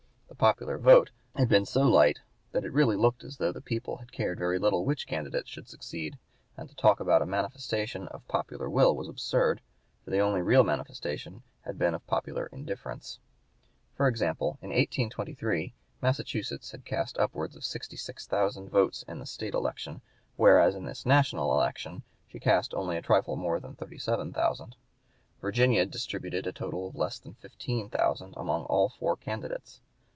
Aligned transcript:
The 0.41 0.45
popular 0.51 0.79
vote 0.79 1.11
had 1.35 1.49
been 1.49 1.67
so 1.67 1.81
light 1.83 2.21
that 2.51 2.63
it 2.65 2.73
really 2.73 2.95
looked 2.95 3.23
as 3.23 3.37
though 3.37 3.51
the 3.51 3.61
people 3.61 3.97
had 3.97 4.11
cared 4.11 4.39
very 4.39 4.57
little 4.57 4.83
which 4.83 5.05
candidate 5.05 5.47
should 5.47 5.69
succeed; 5.69 6.17
and 6.57 6.67
to 6.67 6.73
talk 6.73 6.99
about 6.99 7.21
a 7.21 7.27
manifestation 7.27 8.07
of 8.07 8.23
the 8.25 8.31
popular 8.31 8.67
will 8.67 8.95
was 8.95 9.07
absurd, 9.07 9.61
for 10.03 10.09
the 10.09 10.17
only 10.17 10.41
real 10.41 10.63
manifestation 10.63 11.43
had 11.65 11.77
been 11.77 11.93
of 11.93 12.07
popular 12.07 12.47
indifference. 12.47 13.19
For 13.93 14.07
example, 14.07 14.57
in 14.63 14.69
1823 14.69 15.75
Massachusetts 16.01 16.71
had 16.71 16.85
cast 16.85 17.19
upwards 17.19 17.55
of 17.55 17.63
66,000 17.63 18.67
votes 18.67 19.03
in 19.07 19.19
the 19.19 19.27
state 19.27 19.53
election, 19.53 20.01
whereas 20.37 20.73
in 20.73 20.85
this 20.85 21.05
national 21.05 21.51
election 21.53 22.01
she 22.27 22.39
cast 22.39 22.73
only 22.73 22.97
a 22.97 23.01
trifle 23.03 23.35
more 23.35 23.59
than 23.59 23.75
37,000. 23.75 24.75
Virginia 25.39 25.85
distributed 25.85 26.45
(p. 26.45 26.49
173) 26.49 26.49
a 26.49 26.53
total 26.53 26.87
of 26.87 26.95
less 26.95 27.19
than 27.19 27.35
15,000 27.35 28.33
among 28.35 28.63
all 28.65 28.89
four 28.89 29.15
candidates. 29.15 29.81